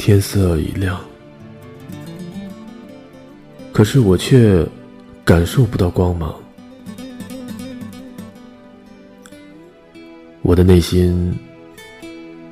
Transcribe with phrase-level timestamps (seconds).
[0.00, 0.98] 天色已亮，
[3.70, 4.66] 可是我却
[5.26, 6.34] 感受不到光芒。
[10.40, 11.38] 我的内心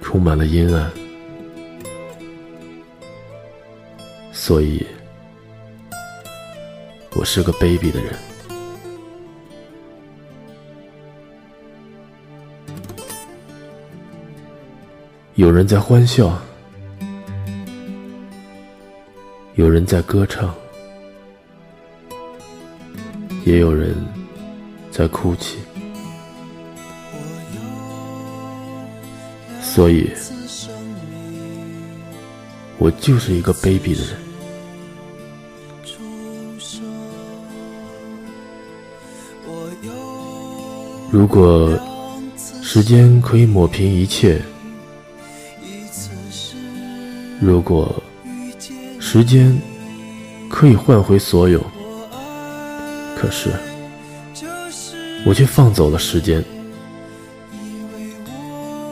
[0.00, 0.90] 充满了阴暗，
[4.32, 4.84] 所以，
[7.14, 8.14] 我是个卑鄙的人。
[15.34, 16.40] 有人在欢笑，
[19.56, 20.52] 有人在歌唱，
[23.44, 23.94] 也有人
[24.90, 25.58] 在哭泣。
[29.62, 30.10] 所以，
[32.78, 34.18] 我就是一个卑鄙的人。
[41.12, 41.70] 如果
[42.60, 44.42] 时间可以抹平一切，
[47.40, 48.02] 如果
[49.16, 49.56] 时间
[50.50, 51.64] 可以换回所有，
[53.16, 53.48] 可是
[55.24, 56.44] 我却放走了时间，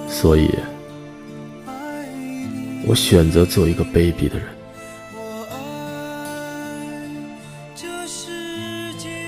[0.08, 0.48] 所以。
[2.86, 4.46] 我选择做一个卑鄙的人。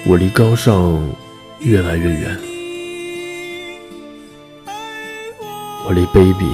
[0.07, 1.13] 我离高尚
[1.59, 2.39] 越来越远，
[5.89, 6.47] 我离卑鄙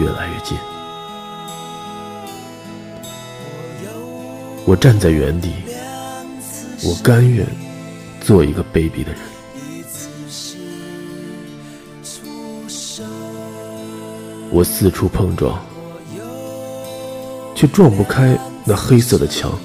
[0.00, 0.56] 越来越近。
[4.64, 5.52] 我站在原地，
[6.84, 7.46] 我甘愿
[8.20, 9.20] 做一个卑鄙的人。
[14.50, 15.60] 我四处碰撞，
[17.54, 19.58] 却撞不开那黑色的墙。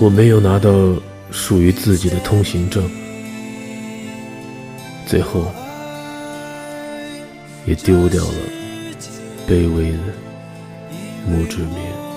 [0.00, 0.70] 我没有拿到
[1.30, 2.90] 属于自己的通行证，
[5.06, 5.46] 最后
[7.66, 8.34] 也丢掉了
[9.46, 9.98] 卑微的
[11.28, 12.07] 墓志铭。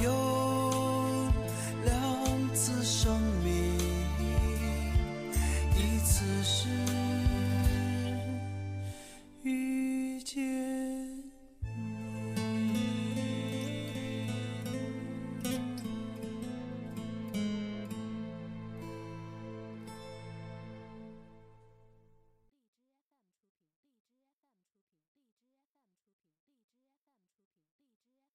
[0.00, 0.37] 我有。